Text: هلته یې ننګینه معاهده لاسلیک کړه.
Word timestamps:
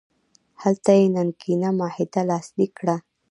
هلته 0.61 0.89
یې 0.99 1.05
ننګینه 1.15 1.69
معاهده 1.77 2.21
لاسلیک 2.29 2.71
کړه. 2.79 2.95